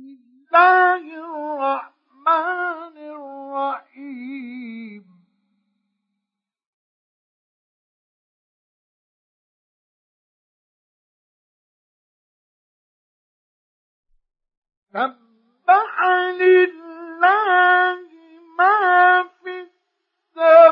الله 0.00 1.04
الرحمن 1.24 2.96
الرحيم. 3.16 5.04
سبح 14.92 15.96
لله 16.40 17.98
ما 18.58 18.78
في 19.42 19.54
السماوات 19.60 20.69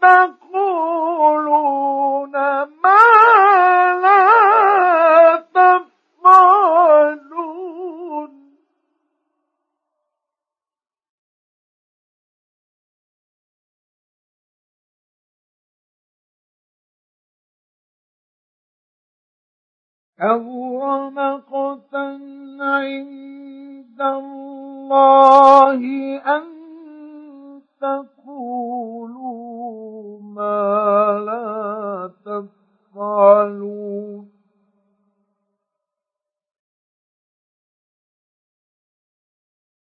تقولون 0.00 1.52
ما 2.82 3.04
لا 4.02 4.22
تفعلون؟ 5.54 6.80
كبر 20.18 21.10
مقتا 21.10 22.06
عند 22.60 24.00
الله 24.00 25.80
أن 26.36 26.42
تقولوا 27.80 28.59
ما 30.34 31.22
لا 31.26 32.10
تفعلون. 32.94 34.30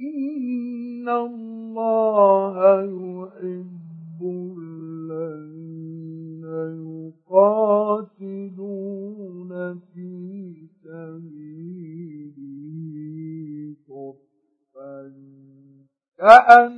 إن 0.00 1.08
الله 1.08 2.56
يحب 2.82 4.20
الذين 4.58 6.44
يقاتلون 7.30 8.30
في 9.94 10.10
سبيله 10.84 11.38
كأنهم 16.18 16.77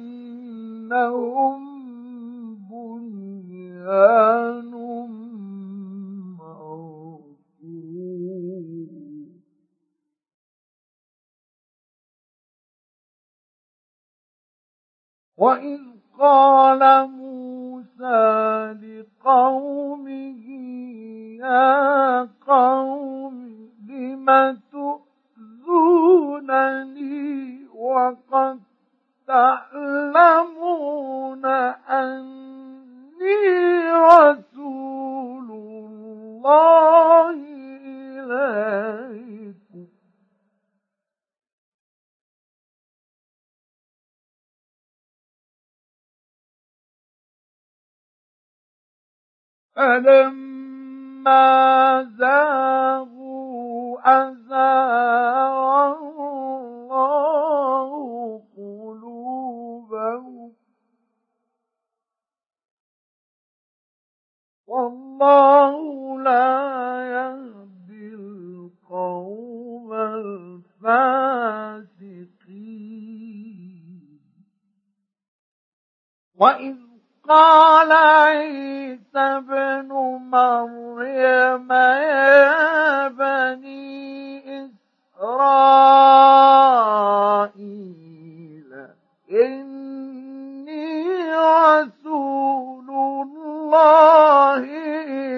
قال 16.21 17.09
موسى 17.11 18.77
لقومه 18.83 20.45
يا 21.41 22.29
قوم 22.47 23.51
لم 24.31 24.59
تؤذونني 25.67 27.67
وقد 27.75 28.61
تعلمون 29.27 31.45
أني 31.91 33.43
رسول 33.93 35.51
الله 35.51 37.31
إليكم 38.21 39.40
فلما 49.81 51.49
زاغوا 52.19 54.01
أزاغ 54.05 55.97
الله 55.97 57.91
قلوبهم. 58.57 60.53
والله 64.67 65.77
لا 66.23 66.53
يهدي 67.17 68.15
القوم 68.15 69.93
الفاسقين. 69.93 71.01
وإذ 76.35 76.77
قال 77.29 77.93
عيسى 77.93 79.41
مريم 81.21 81.73
يا 81.73 83.09
بني 83.09 84.41
إسرائيل. 84.65 85.51
إني 89.31 91.07
رسول 91.35 92.91
الله 92.91 94.65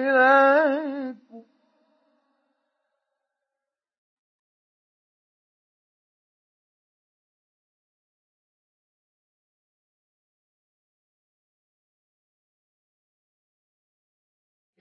إليكم. 0.07 1.43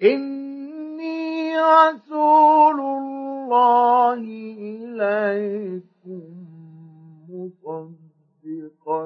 إني 0.03 0.32
رسول 1.73 2.79
الله 2.81 4.21
إليكم 4.59 6.23
مصدقا 7.31 9.05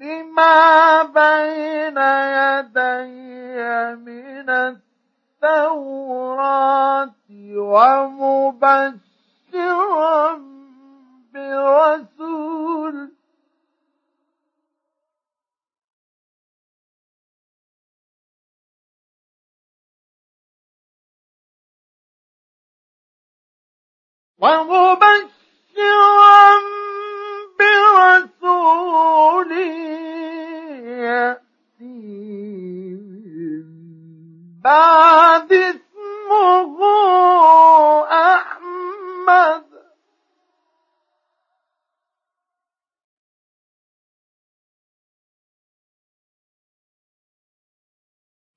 لما 0.00 1.02
بين 1.02 1.98
يدي 2.36 3.12
من 4.06 4.48
التوراة 5.42 7.14
ومبشرا 9.54 10.36
برسول 11.34 12.96
ومبشرا 24.38 25.26
برسول 27.58 29.52
يأتي 31.02 32.06
بعد 34.64 35.52
اسمه 35.52 36.76
أحمد. 38.34 39.66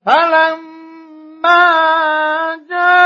فلما 0.06 1.56
جاءهم 2.70 2.99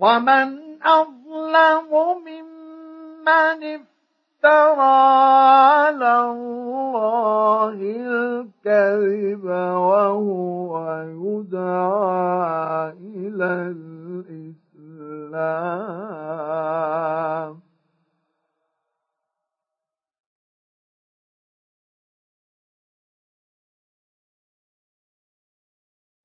ومن 0.00 0.48
أظلم 0.82 1.90
ممن 2.24 3.60
افترى 3.64 4.80
على 4.80 6.20
الله 6.30 7.76
الكذب 7.76 9.44
وهو 9.44 10.72
يدعى 11.04 12.92
إلى 13.14 13.74
الإسلام. 14.24 15.20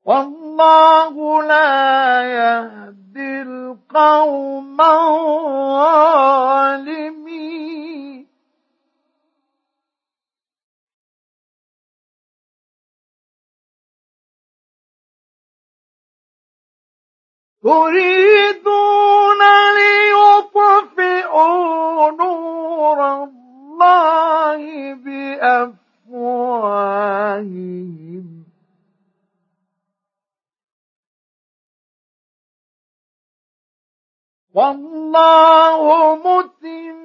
والله 0.06 1.44
لا 1.44 2.24
يهدي 2.24 2.85
القوم 3.96 4.82
الظالمين. 4.82 5.96
تريدون 17.64 18.95
والله 34.56 36.16
متم 36.16 37.00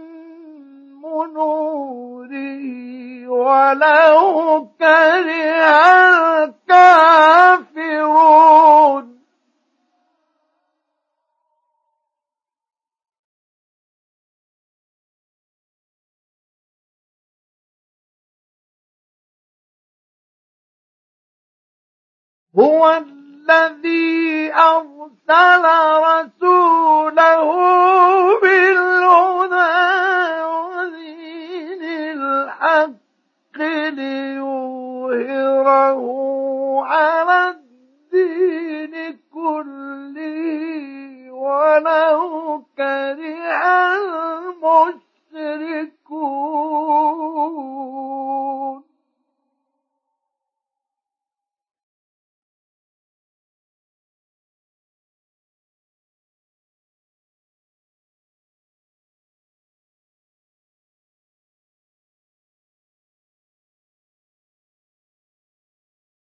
نوره 1.34 2.60
ولو 3.28 4.68
كره 4.78 5.60
الكافرون. 7.80 9.06
هو 22.58 23.04
الذي 23.50 24.52
أرسل 24.54 25.64
رسوله 26.06 27.48
بالهدى 28.42 29.74
ودين 30.44 31.82
الحق 32.14 33.58
ليظهره 33.98 36.02
على 36.84 37.38
الدين 37.50 38.94
كله 39.34 40.38
ولو 41.32 42.20
كره 42.76 43.39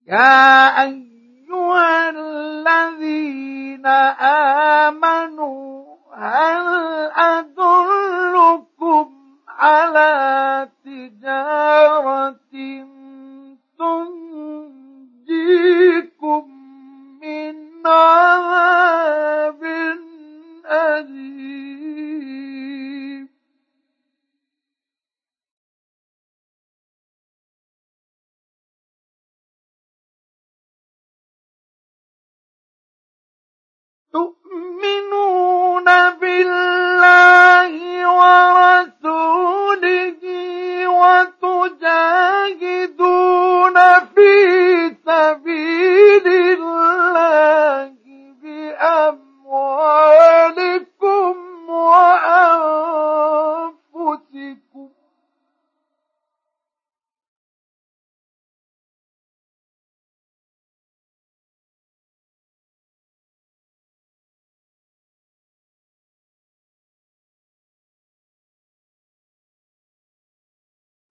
يا 0.07 0.81
أيها 0.81 2.09
الذين 2.09 3.85
آمنوا 4.85 5.83
هل 6.17 6.67
أدلكم 7.15 9.09
على 9.47 10.69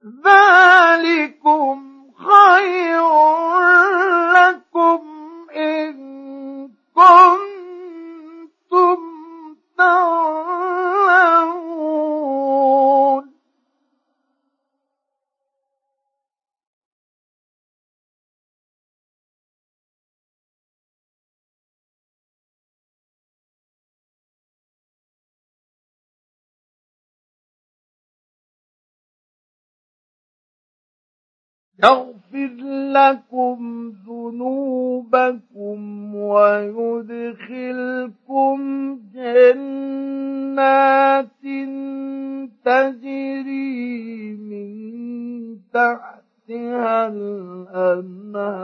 ذلكم 0.04 1.61
يغفر 31.84 32.52
لكم 32.92 33.92
ذنوبكم 34.06 35.78
ويدخلكم 36.14 37.78
جنات 39.14 40.62
تجري 42.64 44.34
من 44.34 44.72
تحتها 45.72 47.08
الأنهار 47.08 48.62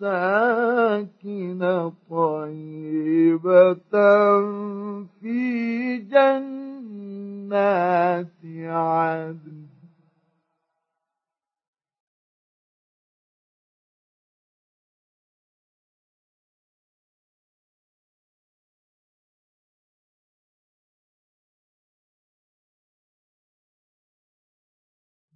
ومساكن 0.00 1.60
طيبة. 2.10 2.19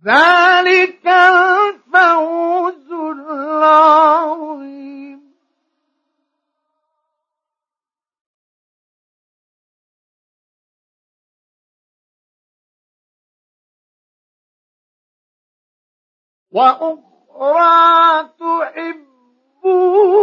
ذلك 0.04 1.06
الفوز 1.06 2.92
العظيم. 2.92 4.44
وأخرى 16.52 18.28
تحبونها. 19.64 20.14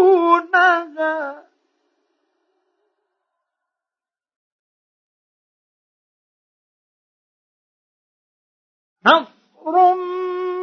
نصر 9.06 9.31
نصر 9.62 9.96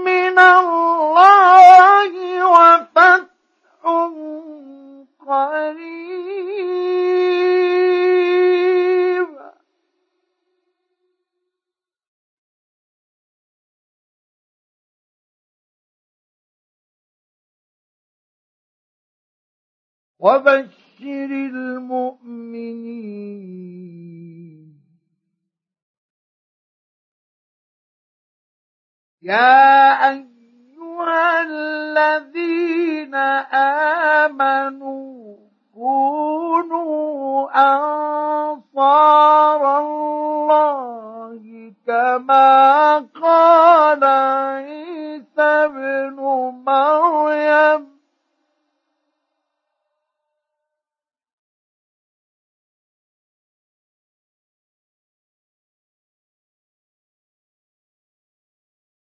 من 0.05 0.39
الله 0.39 2.13
وفتح 2.45 3.27
قريب. 5.27 6.09
وبشر 20.21 21.31
المؤمنين 21.55 22.59
يا 29.23 30.11
أيها 30.11 31.43
الذين 31.43 33.15
آمنوا 34.25 35.37
كونوا 35.75 37.49
أنصار 38.55 39.63
الله 39.79 41.41
كما 41.87 42.99
قال 43.23 44.05
عيسى 44.05 45.43
ابن 45.43 46.19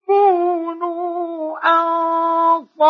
كونوا 0.07 1.57
أنصار 1.63 2.85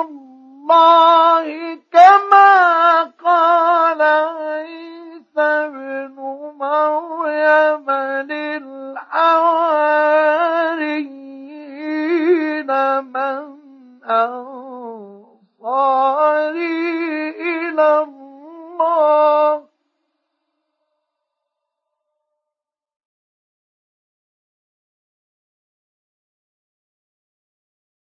الله 0.00 1.78
كما 1.92 3.02
قال 3.24 4.02
عيسى 4.02 5.40
ابن 5.40 6.16
مريم. 6.58 7.09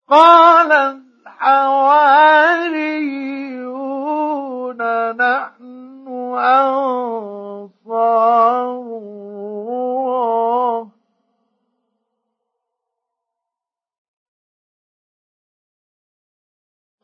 قال 0.09 0.71
الحواريون 0.71 1.97
نحن 5.11 6.07
أنصار 6.37 7.67
الله. 8.79 9.67